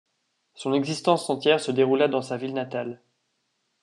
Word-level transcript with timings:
Son 0.55 0.73
existence 0.73 1.29
entière 1.29 1.59
se 1.59 1.69
déroula 1.69 2.07
dans 2.07 2.23
sa 2.23 2.35
ville 2.35 2.55
natale. 2.55 3.03